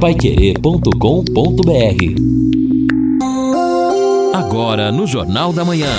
[0.00, 0.94] paiquerê.com.br
[4.32, 5.90] Agora no Jornal da Manhã.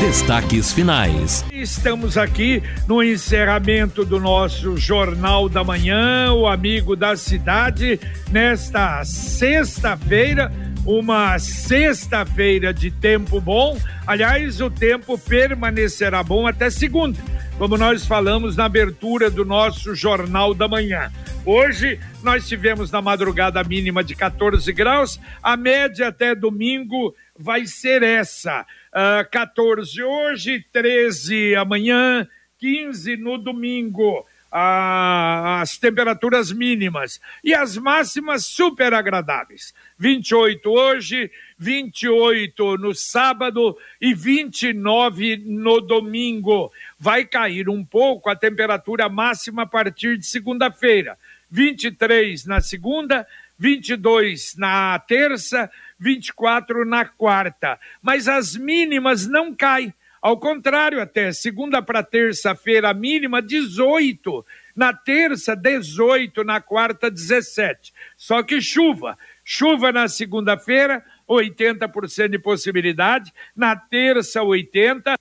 [0.00, 1.44] Destaques finais.
[1.52, 8.00] Estamos aqui no encerramento do nosso Jornal da Manhã, o amigo da cidade,
[8.32, 10.50] nesta sexta-feira
[10.84, 13.78] uma sexta-feira de tempo bom.
[14.06, 17.18] Aliás, o tempo permanecerá bom até segunda,
[17.58, 21.12] como nós falamos na abertura do nosso Jornal da Manhã.
[21.52, 28.04] Hoje nós tivemos na madrugada mínima de 14 graus, a média até domingo vai ser
[28.04, 32.24] essa: uh, ah, 14 hoje, 13 amanhã,
[32.60, 39.72] 15 no domingo a, as temperaturas mínimas e as máximas super agradáveis.
[39.98, 46.72] 28 hoje, 28 no sábado e 29 no domingo.
[46.98, 51.18] Vai cair um pouco a temperatura máxima a partir de segunda-feira.
[51.50, 53.26] 23 na segunda,
[53.58, 57.78] 22 na terça, 24 na quarta.
[58.00, 64.44] Mas as mínimas não caem ao contrário, até segunda para terça-feira, mínima 18.
[64.76, 66.44] Na terça, 18.
[66.44, 67.92] Na quarta, 17.
[68.18, 69.16] Só que chuva.
[69.42, 73.32] Chuva na segunda-feira, 80% de possibilidade.
[73.56, 75.16] Na terça, 80%.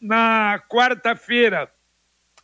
[0.00, 1.68] Na quarta-feira,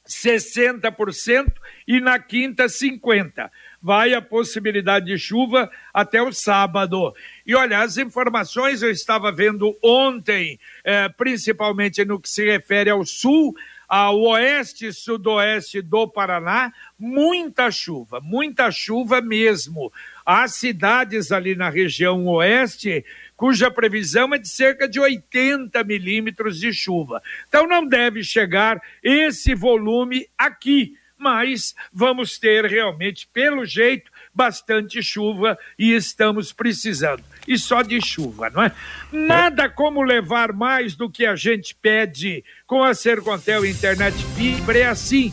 [0.06, 1.52] 60%
[1.86, 3.50] e na quinta 50%.
[3.80, 7.14] Vai a possibilidade de chuva até o sábado.
[7.46, 13.04] E olha, as informações eu estava vendo ontem, eh, principalmente no que se refere ao
[13.04, 13.54] sul,
[13.86, 19.92] ao oeste e sudoeste do Paraná, muita chuva, muita chuva mesmo.
[20.24, 23.04] Há cidades ali na região oeste
[23.36, 27.22] cuja previsão é de cerca de 80 milímetros de chuva.
[27.48, 35.56] Então não deve chegar esse volume aqui, mas vamos ter realmente, pelo jeito, bastante chuva
[35.78, 37.22] e estamos precisando.
[37.46, 38.72] E só de chuva, não é?
[39.12, 44.78] Nada como levar mais do que a gente pede com a Sercontel Internet Fibra.
[44.78, 45.32] É assim,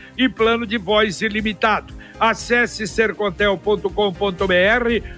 [0.17, 1.93] e plano de voz ilimitado.
[2.19, 3.89] Acesse sercontel.com.br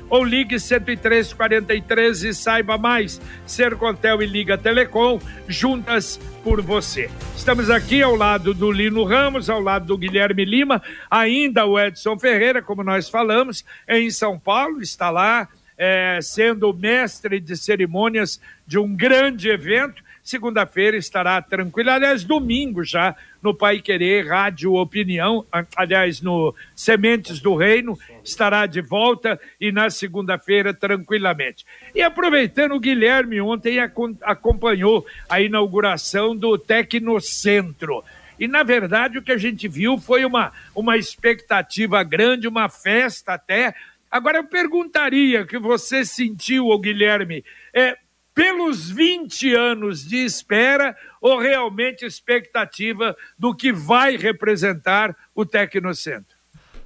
[0.09, 3.19] ou ligue 10343 e saiba mais.
[3.45, 7.09] Sercontel e Liga Telecom, juntas por você.
[7.35, 10.81] Estamos aqui ao lado do Lino Ramos, ao lado do Guilherme Lima,
[11.11, 17.37] ainda o Edson Ferreira, como nós falamos, em São Paulo, está lá é, sendo mestre
[17.41, 21.91] de cerimônias de um grande evento Segunda-feira estará tranquilo.
[21.91, 25.45] Aliás, domingo já, no Pai Querer, Rádio Opinião,
[25.75, 31.65] aliás, no Sementes do Reino, estará de volta e na segunda-feira, tranquilamente.
[31.93, 33.79] E aproveitando, o Guilherme ontem
[34.21, 38.03] acompanhou a inauguração do Tecnocentro.
[38.39, 43.33] E, na verdade, o que a gente viu foi uma, uma expectativa grande, uma festa
[43.33, 43.75] até.
[44.09, 47.43] Agora, eu perguntaria que você sentiu, Guilherme,
[47.73, 47.97] é,
[48.33, 56.35] pelos 20 anos de espera ou realmente expectativa do que vai representar o Tecnocentro?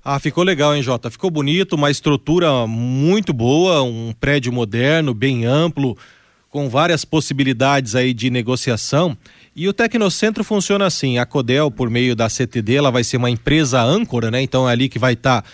[0.04, 1.10] Ah, ficou legal, hein, Jota?
[1.10, 5.98] Ficou bonito, uma estrutura muito boa, um prédio moderno, bem amplo,
[6.50, 9.18] com várias possibilidades aí de negociação.
[9.54, 13.30] E o Tecnocentro funciona assim: a Codel, por meio da CTD, ela vai ser uma
[13.30, 14.42] empresa âncora, né?
[14.42, 15.42] Então é ali que vai estar.
[15.42, 15.50] Tá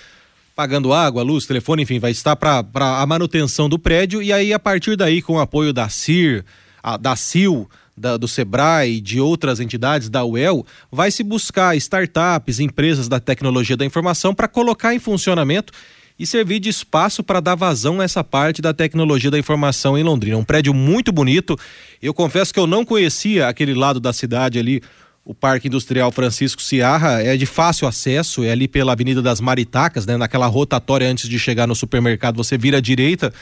[0.55, 2.63] pagando água, luz, telefone, enfim, vai estar para
[3.01, 6.45] a manutenção do prédio e aí a partir daí com o apoio da CIR,
[6.81, 12.59] a, da CIL, da, do Sebrae, de outras entidades, da UEL, vai se buscar startups,
[12.59, 15.73] empresas da tecnologia da informação para colocar em funcionamento
[16.17, 20.03] e servir de espaço para dar vazão a essa parte da tecnologia da informação em
[20.03, 20.37] Londrina.
[20.37, 21.57] Um prédio muito bonito.
[22.01, 24.81] Eu confesso que eu não conhecia aquele lado da cidade ali
[25.25, 30.05] o Parque Industrial Francisco Ciarra é de fácil acesso, é ali pela Avenida das Maritacas,
[30.05, 30.17] né?
[30.17, 33.33] Naquela rotatória antes de chegar no supermercado, você vira à direita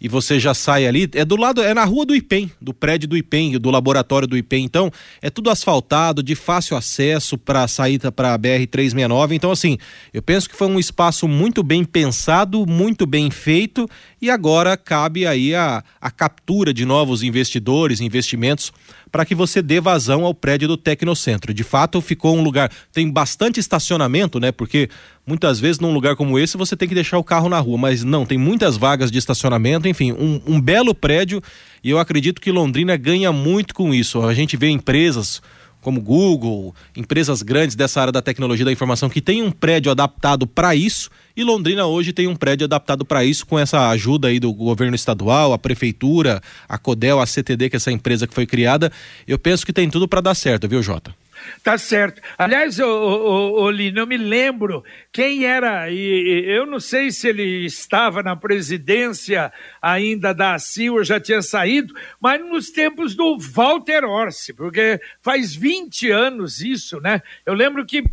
[0.00, 1.08] e você já sai ali.
[1.14, 4.36] É do lado, é na rua do IPEM, do prédio do IPEM, do laboratório do
[4.36, 4.64] IPEM.
[4.64, 4.90] Então,
[5.20, 9.34] é tudo asfaltado, de fácil acesso para a saída para a BR 369.
[9.34, 9.78] Então, assim,
[10.12, 13.88] eu penso que foi um espaço muito bem pensado, muito bem feito
[14.20, 18.72] e agora cabe aí a, a captura de novos investidores, investimentos
[19.10, 21.54] para que você dê vazão ao prédio do Tecnocentro.
[21.54, 22.70] De fato, ficou um lugar.
[22.92, 24.52] Tem bastante estacionamento, né?
[24.52, 24.88] Porque
[25.26, 28.02] muitas vezes num lugar como esse você tem que deixar o carro na rua, mas
[28.02, 31.42] não, tem muitas vagas de estacionamento, enfim, um, um belo prédio
[31.82, 34.20] e eu acredito que Londrina ganha muito com isso.
[34.22, 35.42] A gente vê empresas
[35.80, 40.46] como Google, empresas grandes dessa área da tecnologia da informação que tem um prédio adaptado
[40.46, 44.40] para isso e Londrina hoje tem um prédio adaptado para isso com essa ajuda aí
[44.40, 48.44] do governo estadual, a prefeitura, a Codel, a CTD, que é essa empresa que foi
[48.44, 48.90] criada.
[49.24, 51.14] Eu penso que tem tudo para dar certo, viu, Jota?
[51.62, 52.20] Tá certo.
[52.36, 58.22] Aliás, ô, Lino, eu me lembro quem era, e eu não sei se ele estava
[58.22, 64.52] na presidência ainda da CIL ou já tinha saído, mas nos tempos do Walter Orsi,
[64.52, 67.22] porque faz 20 anos isso, né?
[67.44, 68.04] Eu lembro que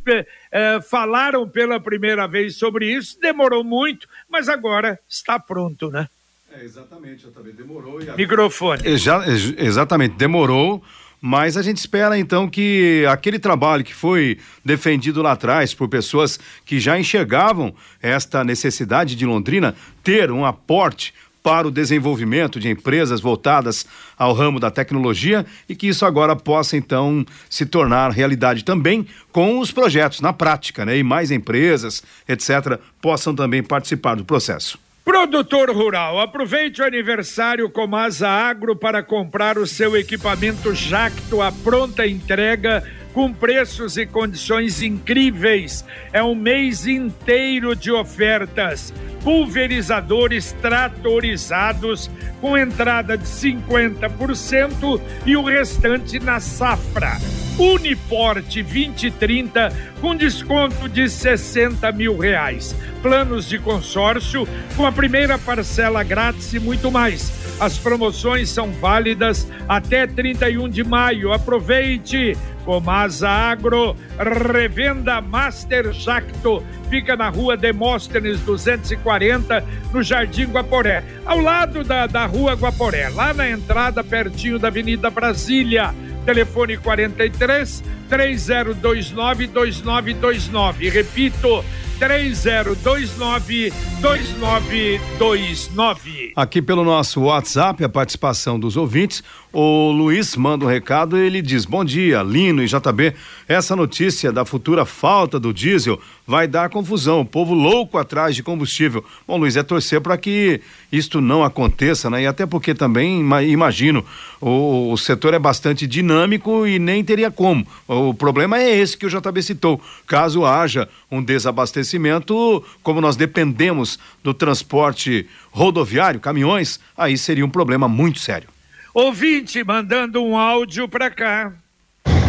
[0.52, 6.08] é, falaram pela primeira vez sobre isso, demorou muito, mas agora está pronto, né?
[6.52, 8.02] É, exatamente, eu também demorou.
[8.02, 8.82] E Microfone.
[8.86, 9.24] Exa
[9.58, 10.82] exatamente, demorou
[11.28, 16.40] mas a gente espera então que aquele trabalho que foi defendido lá atrás por pessoas
[16.64, 19.74] que já enxergavam esta necessidade de Londrina
[20.04, 25.88] ter um aporte para o desenvolvimento de empresas voltadas ao ramo da tecnologia e que
[25.88, 30.96] isso agora possa então se tornar realidade também com os projetos na prática, né?
[30.96, 34.85] E mais empresas, etc, possam também participar do processo.
[35.06, 42.08] Produtor rural, aproveite o aniversário Comasa Agro para comprar o seu equipamento Jacto à pronta
[42.08, 42.84] entrega
[43.16, 45.86] com preços e condições incríveis.
[46.12, 48.94] É um mês inteiro de ofertas.
[49.24, 57.18] Pulverizadores tratorizados com entrada de 50% e o restante na safra.
[57.58, 59.72] Uniporte 2030
[60.02, 62.76] com desconto de 60 mil reais.
[63.02, 64.46] Planos de consórcio
[64.76, 67.32] com a primeira parcela grátis e muito mais.
[67.62, 71.32] As promoções são válidas até 31 de maio.
[71.32, 72.36] Aproveite!
[72.66, 79.64] Comasa Agro, revenda Master Jacto, fica na rua Demóstenes 240,
[79.94, 85.10] no Jardim Guaporé, ao lado da, da rua Guaporé, lá na entrada, pertinho da Avenida
[85.10, 85.94] Brasília.
[86.26, 90.90] Telefone 43 3029 2929.
[90.90, 91.64] Repito,
[92.00, 93.72] 3029
[94.02, 96.34] 2929.
[96.36, 99.24] Aqui pelo nosso WhatsApp, a participação dos ouvintes.
[99.52, 103.16] O Luiz manda um recado ele diz: Bom dia, Lino e JB.
[103.48, 107.22] Essa notícia da futura falta do diesel vai dar confusão.
[107.22, 109.06] O povo louco atrás de combustível.
[109.28, 110.62] Bom, Luiz, é torcer para que
[110.92, 112.24] isto não aconteça, né?
[112.24, 114.04] E até porque também imagino
[114.42, 117.66] o, o, setor é bastante dinâmico e nem teria como.
[117.88, 119.82] O problema é esse que o JB citou.
[120.08, 127.88] Caso haja um desabastecimento, como nós dependemos do transporte rodoviário, caminhões, aí seria um problema
[127.88, 128.50] muito sério.
[128.94, 131.52] Ouvinte mandando um áudio para cá.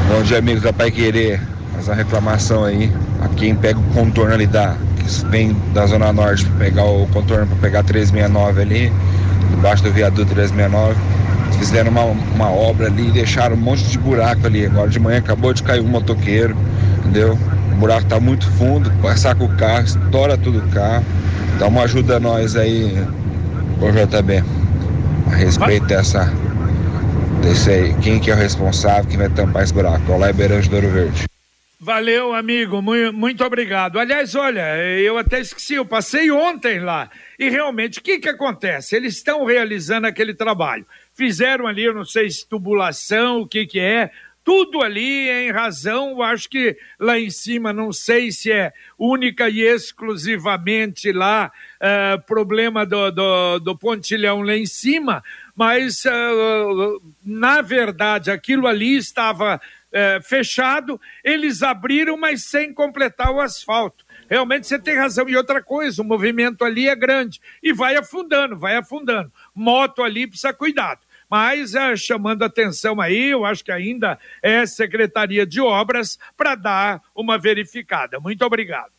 [0.08, 1.40] Bom dia, amigos da Pai Querer.
[1.76, 2.90] Faz uma reclamação aí.
[3.20, 4.74] A quem pega o contorno ali da.
[4.96, 8.92] Que vem da Zona Norte para pegar o contorno para pegar 369 ali,
[9.50, 10.98] debaixo do viaduto 369.
[11.58, 14.66] Fizeram uma, uma obra ali e deixaram um monte de buraco ali.
[14.66, 16.56] Agora de manhã acabou de cair um motoqueiro,
[16.98, 17.38] entendeu?
[17.72, 21.04] O buraco tá muito fundo, passar com o carro, estoura tudo o carro.
[21.58, 23.06] Dá uma ajuda a nós aí,
[23.80, 24.42] o JB,
[25.30, 26.32] a respeito dessa
[27.42, 27.94] desse aí.
[28.00, 30.10] Quem que é o responsável, quem vai tampar esse buraco?
[30.10, 31.35] Olá, Beirante do Ouro Verde.
[31.86, 34.00] Valeu, amigo, muito obrigado.
[34.00, 37.08] Aliás, olha, eu até esqueci, eu passei ontem lá.
[37.38, 38.96] E realmente, o que que acontece?
[38.96, 40.84] Eles estão realizando aquele trabalho.
[41.14, 44.10] Fizeram ali, eu não sei se tubulação, o que que é,
[44.42, 49.60] tudo ali em razão, acho que lá em cima, não sei se é única e
[49.60, 55.22] exclusivamente lá, uh, problema do, do, do pontilhão lá em cima,
[55.54, 59.60] mas uh, na verdade aquilo ali estava
[59.96, 64.04] uh, fechado, eles abriram, mas sem completar o asfalto.
[64.28, 65.28] Realmente você tem razão.
[65.28, 69.32] E outra coisa, o movimento ali é grande e vai afundando, vai afundando.
[69.54, 71.00] Moto ali precisa cuidado.
[71.28, 77.02] Mas é, chamando atenção aí, eu acho que ainda é Secretaria de Obras para dar
[77.14, 78.20] uma verificada.
[78.20, 78.95] Muito obrigado.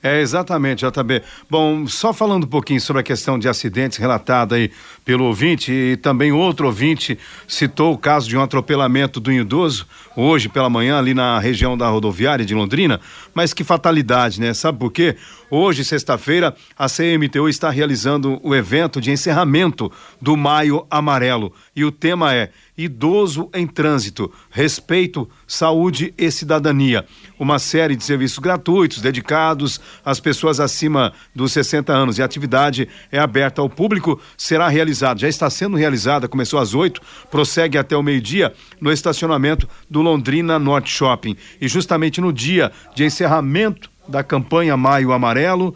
[0.00, 1.22] É, exatamente, JB.
[1.50, 4.70] Bom, só falando um pouquinho sobre a questão de acidentes relatada aí
[5.04, 7.18] pelo ouvinte, e também outro ouvinte
[7.48, 11.88] citou o caso de um atropelamento do idoso, hoje pela manhã, ali na região da
[11.88, 13.00] rodoviária de Londrina,
[13.34, 14.54] mas que fatalidade, né?
[14.54, 15.16] Sabe por quê?
[15.50, 19.90] Hoje, sexta-feira, a CMTU está realizando o evento de encerramento
[20.22, 27.04] do Maio Amarelo, e o tema é Idoso em Trânsito, Respeito, Saúde e Cidadania.
[27.36, 32.88] Uma série de serviços gratuitos dedicados às pessoas acima dos 60 anos e a atividade
[33.10, 37.96] é aberta ao público, será realizada, já está sendo realizada, começou às 8, prossegue até
[37.96, 41.36] o meio-dia no estacionamento do Londrina Norte Shopping.
[41.60, 45.74] E justamente no dia de encerramento da campanha Maio Amarelo,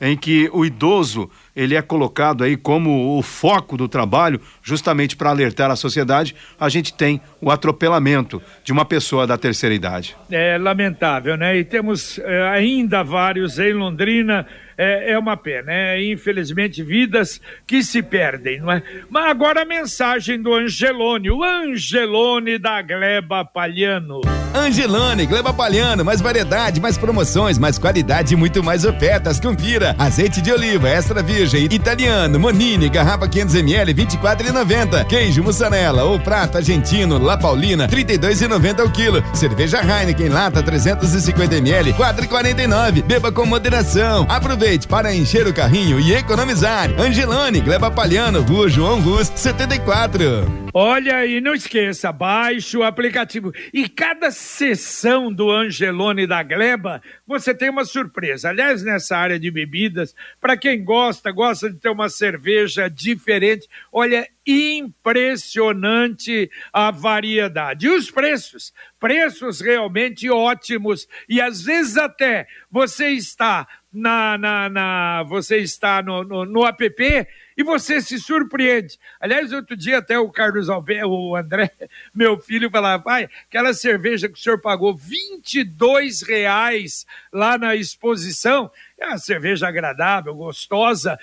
[0.00, 5.30] em que o idoso ele é colocado aí como o foco do trabalho, justamente para
[5.30, 10.16] alertar a sociedade, a gente tem o atropelamento de uma pessoa da terceira idade.
[10.30, 11.56] É lamentável, né?
[11.56, 17.82] E temos é, ainda vários em Londrina é, é uma pena, é infelizmente vidas que
[17.82, 18.82] se perdem, não é?
[19.08, 24.20] Mas agora a mensagem do Angelone, o Angelone da Gleba Palhano.
[24.54, 29.40] Angelone, Gleba Palhano, mais variedade, mais promoções, mais qualidade e muito mais ofertas.
[29.40, 35.06] Confira: azeite de oliva extra virgem italiano, Monini, garrafa 500 ml, 24,90.
[35.06, 39.24] Queijo mussarela ou prato argentino La Paulina, 32,90 o quilo.
[39.34, 43.02] Cerveja Heineken lata 350 ml, 4,49.
[43.02, 44.26] Beba com moderação.
[44.28, 46.88] Aproveite Aproveite para encher o carrinho e economizar.
[46.98, 50.24] Angelone, Gleba Palhano, Rua João Gus, 74.
[50.72, 53.52] Olha, e não esqueça, baixe o aplicativo.
[53.74, 58.48] E cada sessão do Angelone da Gleba, você tem uma surpresa.
[58.48, 64.26] Aliás, nessa área de bebidas, para quem gosta, gosta de ter uma cerveja diferente, olha,
[64.46, 67.86] impressionante a variedade.
[67.86, 68.72] E os preços?
[69.04, 71.06] Preços realmente ótimos.
[71.28, 77.28] E às vezes até você está na, na, na você está no, no, no, app
[77.54, 78.98] e você se surpreende.
[79.20, 81.70] Aliás, outro dia até o Carlos Alberto, o André,
[82.14, 88.70] meu filho, falava, pai, aquela cerveja que o senhor pagou 22 reais lá na exposição,
[88.98, 91.18] é uma cerveja agradável, gostosa,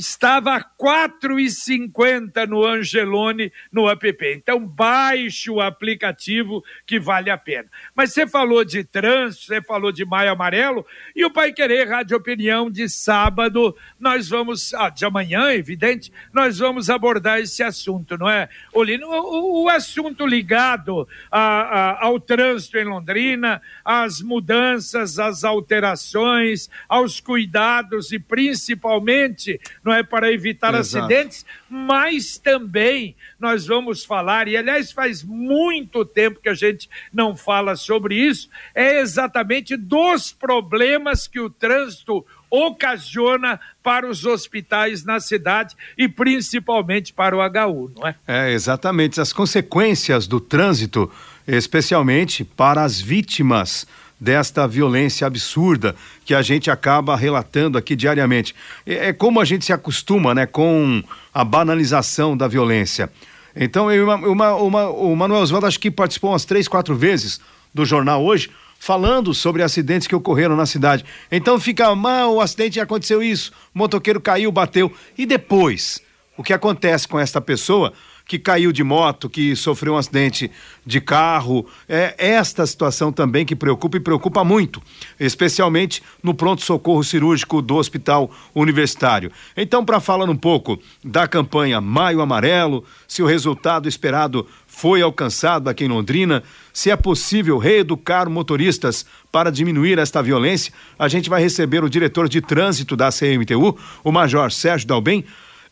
[0.00, 4.26] estava a 4,50 no Angelone no app.
[4.34, 7.68] Então baixe o aplicativo que vale a pena.
[7.94, 12.16] Mas você falou de trânsito, você falou de Maio Amarelo e o Pai Querer Rádio
[12.16, 18.28] Opinião de sábado, nós vamos, ah, de amanhã, evidente, nós vamos abordar esse assunto, não
[18.28, 18.48] é?
[18.72, 26.70] Olino, o, o assunto ligado a, a, ao trânsito em Londrina, às mudanças, às alterações,
[26.88, 29.60] aos cuidados e principalmente
[29.92, 31.04] é para evitar Exato.
[31.04, 37.36] acidentes, mas também nós vamos falar, e aliás faz muito tempo que a gente não
[37.36, 45.20] fala sobre isso, é exatamente dos problemas que o trânsito ocasiona para os hospitais na
[45.20, 48.14] cidade e principalmente para o HU, não é?
[48.26, 49.20] É, exatamente.
[49.20, 51.10] As consequências do trânsito,
[51.46, 53.86] especialmente para as vítimas
[54.20, 58.54] desta violência absurda que a gente acaba relatando aqui diariamente.
[58.84, 63.10] É, é como a gente se acostuma, né, com a banalização da violência.
[63.56, 67.40] Então, eu, uma, uma, o Manuel Oswaldo acho que participou umas três, quatro vezes
[67.74, 71.04] do jornal hoje, falando sobre acidentes que ocorreram na cidade.
[71.30, 74.92] Então fica mal, o acidente aconteceu isso, o motoqueiro caiu, bateu.
[75.18, 76.00] E depois,
[76.36, 77.92] o que acontece com esta pessoa?
[78.30, 80.48] Que caiu de moto, que sofreu um acidente
[80.86, 81.66] de carro.
[81.88, 84.80] É esta situação também que preocupa e preocupa muito,
[85.18, 89.32] especialmente no pronto-socorro cirúrgico do Hospital Universitário.
[89.56, 95.68] Então, para falar um pouco da campanha Maio Amarelo, se o resultado esperado foi alcançado
[95.68, 101.42] aqui em Londrina, se é possível reeducar motoristas para diminuir esta violência, a gente vai
[101.42, 105.24] receber o diretor de trânsito da CMTU, o Major Sérgio Dalbem,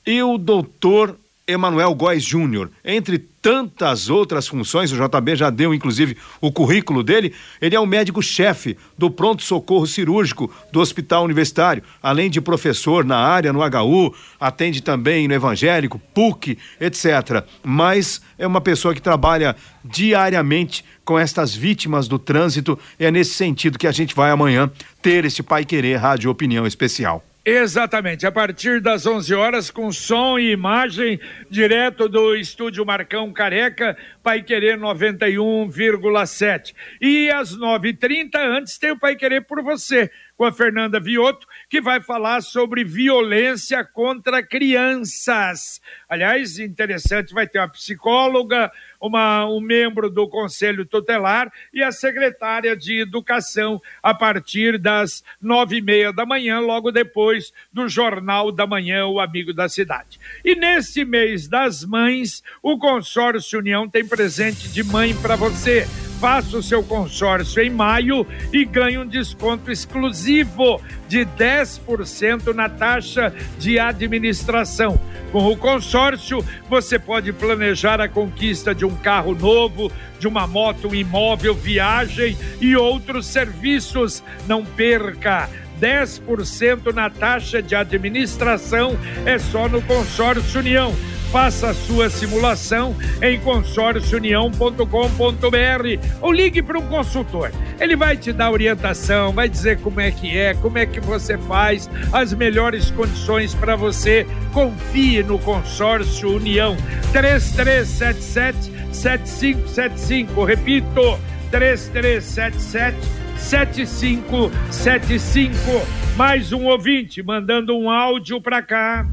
[0.04, 1.16] e o doutor
[1.48, 2.70] Emanuel Góes Júnior.
[2.84, 7.86] Entre tantas outras funções, o JB já deu inclusive o currículo dele, ele é o
[7.86, 14.82] médico-chefe do pronto-socorro cirúrgico do Hospital Universitário, além de professor na área no HU, atende
[14.82, 17.42] também no Evangélico, PUC, etc.
[17.64, 22.78] Mas é uma pessoa que trabalha diariamente com estas vítimas do trânsito.
[22.98, 27.24] É nesse sentido que a gente vai amanhã ter esse Pai Querer Rádio Opinião Especial.
[27.50, 33.96] Exatamente, a partir das 11 horas, com som e imagem, direto do estúdio Marcão Careca,
[34.22, 36.74] Pai Querer 91,7.
[37.00, 41.80] E às 9h30, antes tem o Pai Querer por você, com a Fernanda Vioto, que
[41.80, 45.82] vai falar sobre violência contra crianças.
[46.08, 52.76] Aliás, interessante, vai ter uma psicóloga, uma, um membro do Conselho Tutelar e a secretária
[52.76, 58.64] de Educação a partir das nove e meia da manhã, logo depois do Jornal da
[58.64, 60.20] Manhã, o Amigo da Cidade.
[60.44, 65.84] E neste mês das mães, o Consórcio União tem presente de mãe para você
[66.20, 73.32] Faça o seu consórcio em maio e ganhe um desconto exclusivo de 10% na taxa
[73.56, 74.98] de administração.
[75.30, 80.88] Com o consórcio, você pode planejar a conquista de um carro novo, de uma moto,
[80.88, 84.22] um imóvel, viagem e outros serviços.
[84.48, 85.48] Não perca!
[85.80, 90.92] 10% na taxa de administração é só no Consórcio União.
[91.30, 97.52] Faça a sua simulação em consórciounião.com.br ou ligue para um consultor.
[97.78, 101.36] Ele vai te dar orientação, vai dizer como é que é, como é que você
[101.36, 104.26] faz, as melhores condições para você.
[104.52, 106.74] Confie no Consórcio União.
[107.12, 110.44] 3377 7575.
[110.44, 111.18] Repito,
[111.50, 112.96] 3377
[113.36, 115.86] 7575.
[116.16, 119.06] Mais um ouvinte mandando um áudio para cá.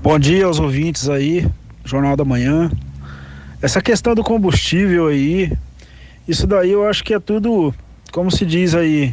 [0.00, 1.44] Bom dia aos ouvintes aí,
[1.84, 2.70] Jornal da Manhã.
[3.60, 5.52] Essa questão do combustível aí,
[6.26, 7.74] isso daí eu acho que é tudo,
[8.12, 9.12] como se diz aí,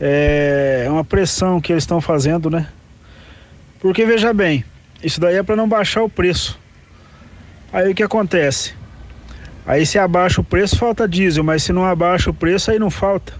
[0.00, 2.66] é uma pressão que eles estão fazendo, né?
[3.78, 4.64] Porque veja bem,
[5.02, 6.58] isso daí é para não baixar o preço.
[7.70, 8.72] Aí o que acontece?
[9.66, 12.90] Aí se abaixa o preço, falta diesel, mas se não abaixa o preço, aí não
[12.90, 13.34] falta.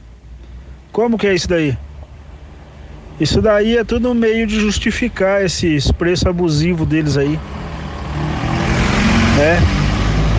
[0.93, 1.75] Como que é isso daí?
[3.21, 7.39] Isso daí é tudo um meio de justificar esse preço abusivo deles aí.
[9.41, 9.85] É.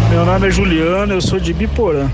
[0.10, 2.10] Meu nome é Juliano, eu sou de Biporã.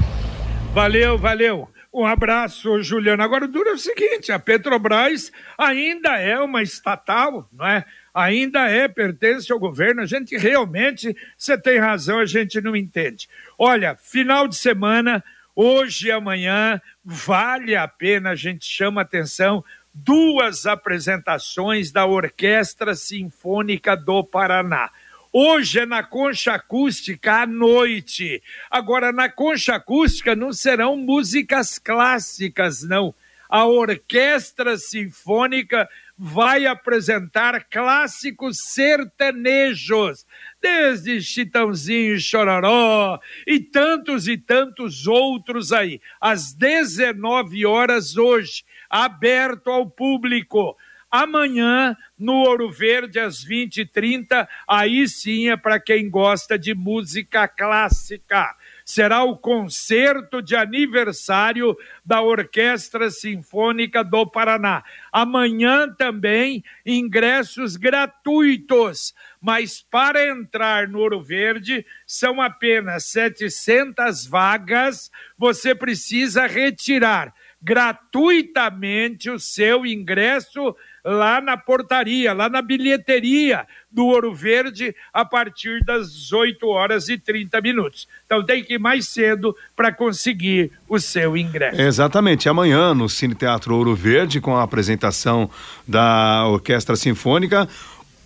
[0.73, 1.67] Valeu, valeu.
[1.93, 3.21] Um abraço, Juliano.
[3.23, 7.83] Agora, o duro é o seguinte: a Petrobras ainda é uma estatal, não é?
[8.13, 10.01] Ainda é, pertence ao governo.
[10.01, 13.27] A gente realmente, você tem razão, a gente não entende.
[13.57, 15.23] Olha, final de semana,
[15.55, 23.95] hoje e amanhã, vale a pena, a gente chama atenção duas apresentações da Orquestra Sinfônica
[23.95, 24.89] do Paraná.
[25.33, 28.41] Hoje é na Concha Acústica à noite.
[28.69, 33.13] Agora, na Concha Acústica não serão músicas clássicas, não.
[33.49, 40.25] A Orquestra Sinfônica vai apresentar clássicos sertanejos,
[40.61, 49.69] desde Chitãozinho e Chororó e tantos e tantos outros aí, às 19 horas hoje aberto
[49.69, 50.75] ao público.
[51.11, 58.55] Amanhã, no Ouro Verde, às 20h30, aí sim é para quem gosta de música clássica.
[58.85, 64.85] Será o concerto de aniversário da Orquestra Sinfônica do Paraná.
[65.11, 75.11] Amanhã também, ingressos gratuitos, mas para entrar no Ouro Verde são apenas 700 vagas.
[75.37, 84.33] Você precisa retirar gratuitamente o seu ingresso lá na portaria, lá na bilheteria do Ouro
[84.33, 88.07] Verde, a partir das 8 horas e 30 minutos.
[88.25, 91.81] Então tem que ir mais cedo para conseguir o seu ingresso.
[91.81, 92.47] Exatamente.
[92.47, 95.49] Amanhã, no Cine Teatro Ouro Verde, com a apresentação
[95.87, 97.67] da Orquestra Sinfônica,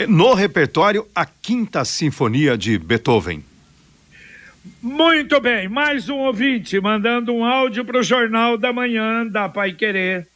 [0.08, 3.44] no repertório, a Quinta Sinfonia de Beethoven.
[4.82, 9.74] Muito bem, mais um ouvinte mandando um áudio para o Jornal da Manhã da Pai
[9.74, 10.28] Querer.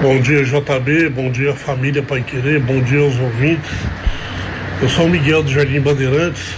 [0.00, 3.70] Bom dia, JB, bom dia, família Pai Querer, bom dia aos ouvintes.
[4.80, 6.54] Eu sou o Miguel do Jardim Bandeirantes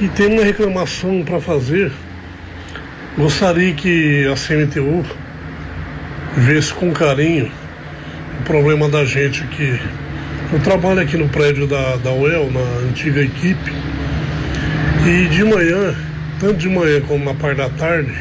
[0.00, 1.92] e tenho uma reclamação para fazer.
[3.18, 5.04] Gostaria que a CMTU
[6.38, 7.52] visse com carinho
[8.40, 9.78] o problema da gente aqui.
[10.50, 13.70] Eu trabalho aqui no prédio da, da UEL, na antiga equipe
[15.06, 15.94] e de manhã,
[16.40, 18.14] tanto de manhã como na parte da tarde,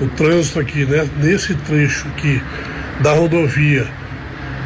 [0.00, 2.40] o trânsito aqui, né, nesse trecho aqui
[3.00, 3.86] da rodovia,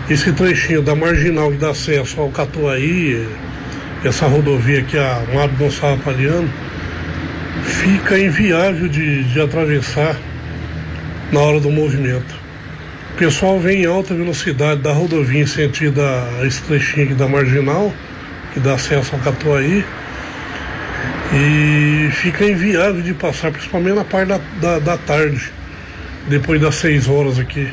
[0.08, 3.26] esse trechinho da marginal que dá acesso ao Catuaí,
[4.04, 6.48] essa rodovia aqui, a Mário Gonçalo Paliano,
[7.64, 10.16] fica inviável de, de atravessar
[11.32, 12.38] na hora do movimento.
[13.14, 17.26] O pessoal vem em alta velocidade da rodovia em sentido a esse trechinho aqui da
[17.26, 17.92] marginal,
[18.54, 19.84] que dá acesso ao Catuaí
[21.38, 25.52] e fica inviável de passar, principalmente na parte da, da, da tarde,
[26.28, 27.68] depois das seis horas aqui.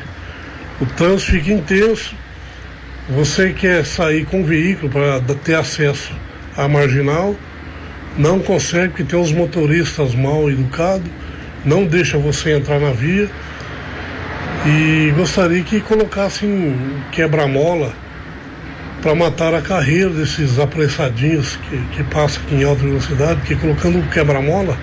[0.80, 2.14] O trânsito fica intenso.
[3.08, 6.12] Você quer sair com o veículo para ter acesso
[6.56, 7.36] à marginal,
[8.16, 11.08] não consegue porque tem os motoristas mal educados,
[11.64, 13.28] não deixa você entrar na via.
[14.66, 16.76] E gostaria que colocassem
[17.12, 17.92] quebra-mola
[19.06, 24.00] para matar a carreira desses apressadinhos que, que passam aqui em alta velocidade, porque colocando
[24.00, 24.76] o quebra-mola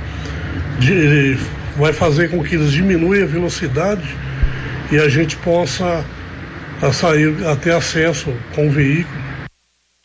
[1.76, 4.08] vai fazer com que eles diminuam a velocidade
[4.90, 6.06] e a gente possa
[6.82, 9.22] a sair a ter acesso com o veículo.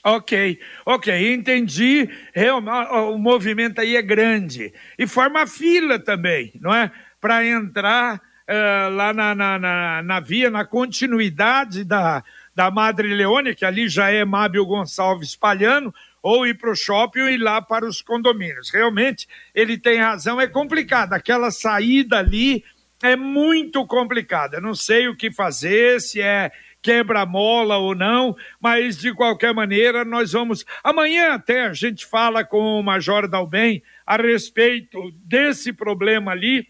[0.02, 2.10] Ok, ok, entendi.
[2.34, 4.72] Realmente, o movimento aí é grande.
[4.98, 6.90] E forma fila também, não é?
[7.20, 12.24] Para entrar uh, lá na, na, na, na, via, na continuidade da,
[12.58, 17.20] da Madre Leone, que ali já é Mábio Gonçalves Palhano, ou ir para o shopping
[17.20, 18.68] ou ir lá para os condomínios.
[18.68, 21.12] Realmente, ele tem razão, é complicado.
[21.12, 22.64] Aquela saída ali
[23.00, 24.60] é muito complicada.
[24.60, 26.50] Não sei o que fazer, se é
[26.82, 30.66] quebra-mola ou não, mas de qualquer maneira nós vamos.
[30.82, 36.66] Amanhã até a gente fala com o Major Dalben a respeito desse problema ali.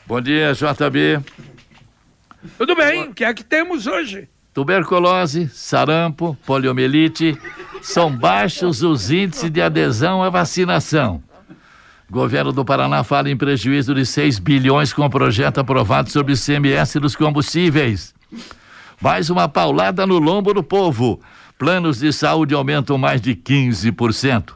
[0.07, 1.25] Bom dia, JB.
[2.57, 4.29] Tudo bem, o que é que temos hoje?
[4.55, 7.39] Tuberculose, sarampo, poliomielite,
[7.81, 11.23] são baixos os índices de adesão à vacinação.
[12.09, 16.35] O governo do Paraná fala em prejuízo de 6 bilhões com o projeto aprovado sobre
[16.35, 18.15] o CMS dos combustíveis.
[19.01, 21.19] Mais uma paulada no lombo do povo.
[21.59, 24.51] Planos de saúde aumentam mais de 15%.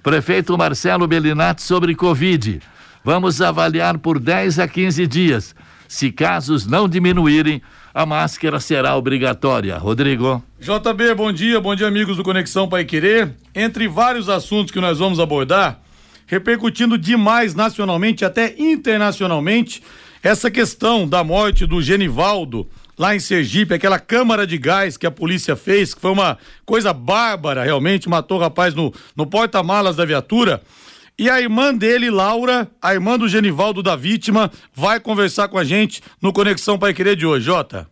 [0.00, 2.60] Prefeito Marcelo Bellinati sobre Covid.
[3.02, 5.56] Vamos avaliar por 10 a 15 dias.
[5.88, 7.60] Se casos não diminuírem,
[7.94, 9.78] a máscara será obrigatória.
[9.78, 10.42] Rodrigo.
[10.58, 13.32] JB, bom dia, bom dia, amigos do Conexão Pai Querer.
[13.54, 15.78] Entre vários assuntos que nós vamos abordar,
[16.26, 19.80] repercutindo demais nacionalmente, até internacionalmente,
[20.24, 25.10] essa questão da morte do Genivaldo lá em Sergipe, aquela câmara de gás que a
[25.10, 30.04] polícia fez, que foi uma coisa bárbara, realmente, matou o rapaz no, no porta-malas da
[30.04, 30.60] viatura.
[31.16, 35.62] E a irmã dele, Laura, a irmã do Genivaldo da vítima, vai conversar com a
[35.62, 37.88] gente no Conexão Pai Querer de hoje, Jota.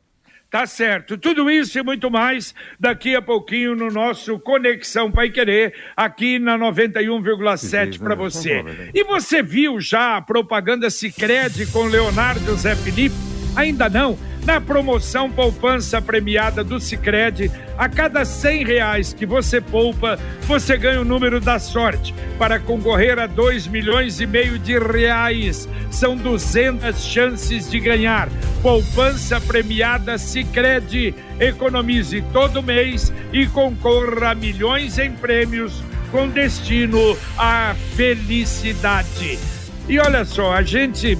[0.50, 1.16] Tá certo.
[1.16, 6.58] Tudo isso e muito mais daqui a pouquinho no nosso Conexão Pai Querer, aqui na
[6.58, 8.62] 91,7 para você.
[8.92, 13.14] E você viu já a propaganda Sicredi com Leonardo Zé Felipe?
[13.56, 14.18] Ainda não?
[14.44, 21.00] Na promoção Poupança Premiada do Sicredi, a cada cem reais que você poupa, você ganha
[21.00, 25.68] o número da sorte para concorrer a dois milhões e meio de reais.
[25.92, 28.28] São 200 chances de ganhar.
[28.60, 31.14] Poupança Premiada Sicredi.
[31.38, 39.61] Economize todo mês e concorra a milhões em prêmios com destino à felicidade.
[39.88, 41.18] E olha só, a gente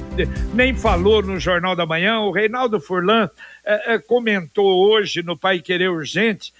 [0.54, 3.28] nem falou no Jornal da Manhã, o Reinaldo Furlan
[3.64, 6.54] eh, eh, comentou hoje no Pai Querer Urgente,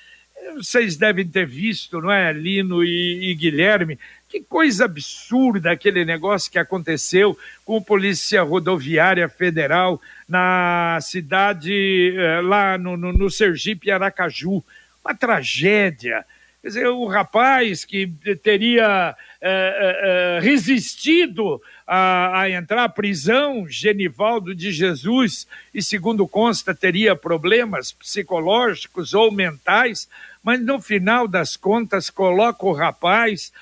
[0.56, 6.50] vocês devem ter visto, não é, Lino e, e Guilherme, que coisa absurda aquele negócio
[6.50, 13.90] que aconteceu com a Polícia Rodoviária Federal na cidade, eh, lá no, no, no Sergipe,
[13.90, 14.62] Aracaju.
[15.04, 16.24] Uma tragédia.
[16.62, 18.06] Quer dizer, o rapaz que
[18.42, 26.72] teria é, é, resistido a, a, entrar à prisão, Genivaldo de Jesus, e segundo consta,
[26.72, 30.09] teria problemas psicológicos ou mentais,
[30.44, 33.52] mas no final das contas coloca o rapaz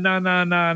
[0.00, 0.74] na, na, na,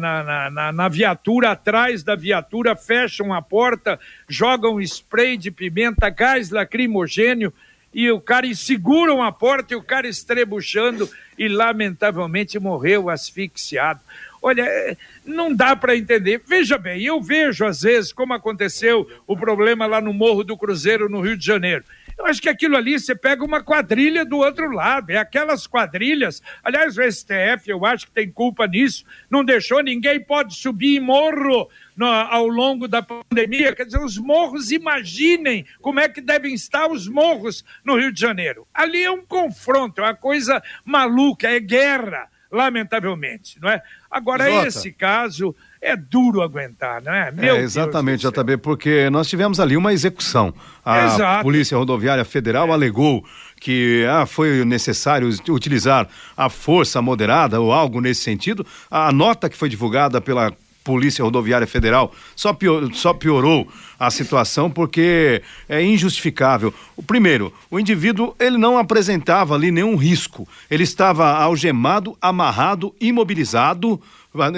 [0.51, 7.53] na, na, viatura, atrás da viatura, fecham a porta, jogam spray de pimenta, gás lacrimogênio
[7.96, 14.01] e o cara e seguram a porta e o cara estrebuchando e lamentavelmente morreu asfixiado.
[14.42, 16.42] Olha, é, não dá para entender.
[16.46, 21.09] Veja bem, eu vejo às vezes como aconteceu o problema lá no Morro do Cruzeiro,
[21.09, 21.85] no Rio de Janeiro.
[22.18, 26.42] Eu acho que aquilo ali você pega uma quadrilha do outro lado, é aquelas quadrilhas.
[26.64, 31.01] Aliás, o STF, eu acho que tem culpa nisso, não deixou ninguém pode subir em
[31.01, 33.75] morro no, ao longo da pandemia.
[33.75, 38.20] Quer dizer, os morros, imaginem como é que devem estar os morros no Rio de
[38.20, 38.66] Janeiro.
[38.72, 43.82] Ali é um confronto, é uma coisa maluca, é guerra, lamentavelmente, não é?
[44.11, 44.68] Agora, Jota.
[44.68, 47.30] esse caso é duro aguentar, não é?
[47.30, 50.54] Meu é exatamente, JB, porque nós tivemos ali uma execução.
[50.85, 51.42] A Exato.
[51.42, 52.72] Polícia Rodoviária Federal é.
[52.72, 53.24] alegou
[53.61, 58.66] que ah, foi necessário utilizar a força moderada ou algo nesse sentido.
[58.90, 60.52] A nota que foi divulgada pela
[60.87, 63.66] Polícia Rodoviária Federal só, pior, só piorou
[63.99, 66.72] a situação porque é injustificável.
[67.05, 70.46] Primeiro, o indivíduo ele não apresentava ali nenhum risco.
[70.70, 74.01] Ele estava algemado, amarrado, imobilizado.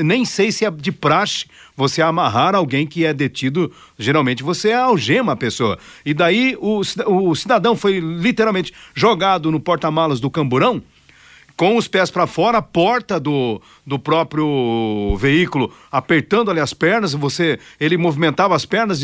[0.05, 3.73] Nem sei se é de praxe você amarrar alguém que é detido.
[3.99, 5.79] Geralmente você algema a pessoa.
[6.05, 10.83] E daí o, o cidadão foi literalmente jogado no porta-malas do camburão
[11.59, 17.13] com os pés para fora, a porta do, do próprio veículo apertando ali as pernas,
[17.15, 19.01] você ele movimentava as pernas,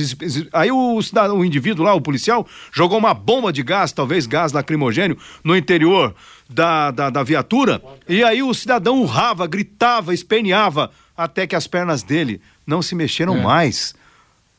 [0.52, 1.00] aí o,
[1.34, 6.14] o indivíduo lá, o policial, jogou uma bomba de gás, talvez gás lacrimogênio, no interior
[6.48, 12.04] da, da, da viatura, e aí o cidadão urrava, gritava, esperneava, até que as pernas
[12.04, 13.42] dele não se mexeram é.
[13.42, 13.96] mais.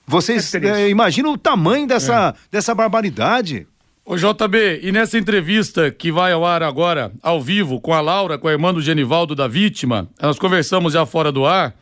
[0.05, 2.39] Vocês é é, imaginam o tamanho dessa, é.
[2.51, 3.65] dessa barbaridade?
[4.07, 8.37] Ô JB, e nessa entrevista que vai ao ar agora, ao vivo, com a Laura,
[8.37, 11.75] com a irmã do Genivaldo da vítima, nós conversamos já fora do ar,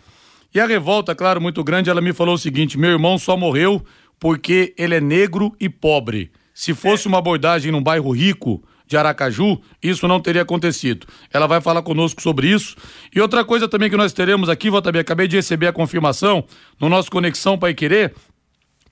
[0.55, 3.83] e a revolta, claro, muito grande, ela me falou o seguinte: meu irmão só morreu
[4.17, 6.31] porque ele é negro e pobre.
[6.53, 11.05] Se fosse uma abordagem num bairro rico de Aracaju, isso não teria acontecido.
[11.29, 12.77] Ela vai falar conosco sobre isso.
[13.13, 16.45] E outra coisa também que nós teremos aqui, JB, acabei de receber a confirmação
[16.79, 18.13] no nosso Conexão Pai Querer,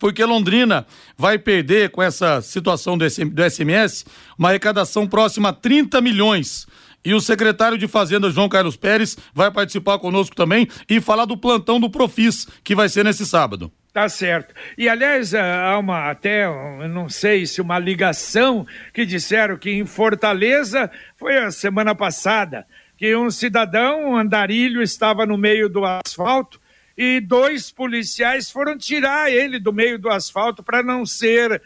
[0.01, 0.83] porque Londrina
[1.15, 4.03] vai perder com essa situação do, SMS
[4.35, 6.65] uma arrecadação próxima a 30 milhões.
[7.05, 11.37] E o secretário de Fazenda, João Carlos Pérez, vai participar conosco também e falar do
[11.37, 13.71] plantão do Profis, que vai ser nesse sábado.
[13.93, 14.55] Tá certo.
[14.75, 16.47] E aliás, há uma até,
[16.87, 22.65] não sei se uma ligação que disseram que em Fortaleza foi a semana passada
[22.97, 26.60] que um cidadão, um andarilho, estava no meio do asfalto
[27.03, 31.59] e dois policiais foram tirar ele do meio do asfalto para não ser uh,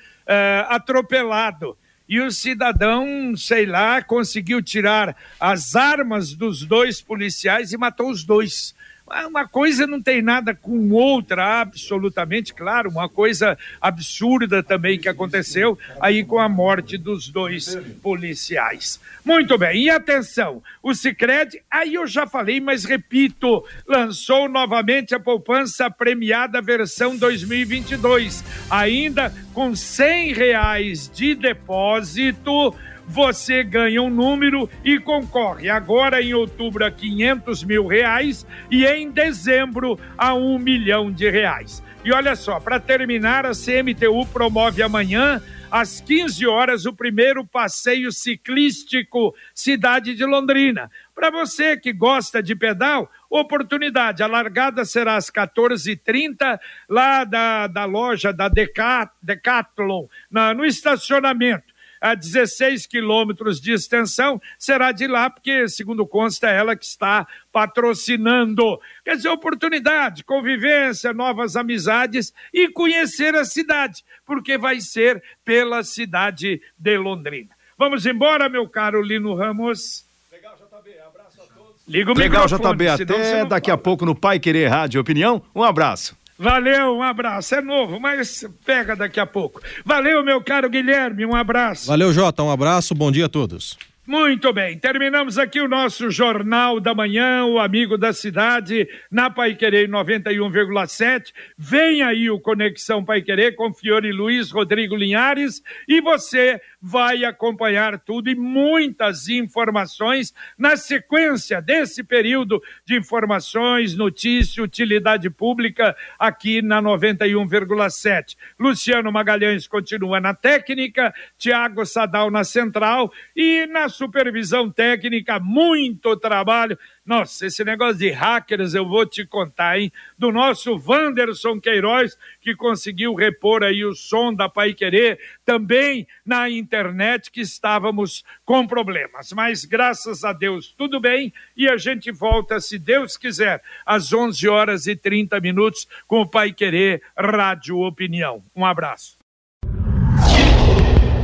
[0.70, 1.78] atropelado.
[2.08, 8.24] E o cidadão, sei lá, conseguiu tirar as armas dos dois policiais e matou os
[8.24, 8.74] dois.
[9.08, 15.78] Uma coisa não tem nada com outra, absolutamente claro, uma coisa absurda também que aconteceu
[16.02, 19.00] aí com a morte dos dois policiais.
[19.24, 25.20] Muito bem, e atenção, o Cicred, aí eu já falei, mas repito, lançou novamente a
[25.20, 32.74] poupança premiada versão 2022, ainda com cem reais de depósito
[33.08, 39.10] você ganha um número e concorre agora em outubro a 500 mil reais e em
[39.10, 41.84] dezembro a um milhão de reais.
[42.04, 45.42] E olha só, para terminar, a CMTU promove amanhã
[45.72, 50.90] às 15 horas, o primeiro passeio ciclístico Cidade de Londrina.
[51.14, 54.22] Para você que gosta de pedal, oportunidade.
[54.22, 61.75] A largada será às 14h30, lá da, da loja da Decat, Decathlon, na, no estacionamento
[62.06, 67.26] a 16 quilômetros de extensão, será de lá, porque, segundo consta, é ela que está
[67.52, 68.80] patrocinando.
[69.04, 76.62] Quer dizer, oportunidade, convivência, novas amizades e conhecer a cidade, porque vai ser pela cidade
[76.78, 77.50] de Londrina.
[77.76, 80.06] Vamos embora, meu caro Lino Ramos.
[80.32, 81.00] Legal, JB.
[81.00, 81.82] Abraço a todos.
[81.88, 82.88] Liga o Legal, JB.
[82.88, 83.84] Até daqui a fala.
[83.84, 85.42] pouco no Pai Querer Rádio Opinião.
[85.56, 86.16] Um abraço.
[86.38, 87.56] Valeu, um abraço.
[87.56, 89.62] É novo, mas pega daqui a pouco.
[89.86, 91.88] Valeu, meu caro Guilherme, um abraço.
[91.88, 92.44] Valeu, Jota.
[92.44, 93.78] Um abraço, bom dia a todos.
[94.08, 99.88] Muito bem, terminamos aqui o nosso Jornal da Manhã, o Amigo da Cidade, na Paiquerê
[99.88, 101.34] 91,7.
[101.58, 108.30] Vem aí o Conexão Paiquerê com Fiore Luiz Rodrigo Linhares e você vai acompanhar tudo
[108.30, 118.38] e muitas informações na sequência desse período de informações, notícia, utilidade pública aqui na 91,7.
[118.60, 126.78] Luciano Magalhães continua na técnica, Tiago Sadal na central e na supervisão técnica, muito trabalho.
[127.06, 129.92] Nossa, esse negócio de hackers eu vou te contar, hein?
[130.18, 136.50] Do nosso Wanderson Queiroz, que conseguiu repor aí o som da Pai Querer, também na
[136.50, 139.32] internet, que estávamos com problemas.
[139.34, 144.48] Mas graças a Deus tudo bem e a gente volta, se Deus quiser, às 11
[144.48, 148.44] horas e 30 minutos com o Pai Querer Rádio Opinião.
[148.56, 149.18] Um abraço.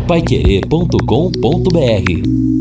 [0.08, 2.61] Paiquerê.com.br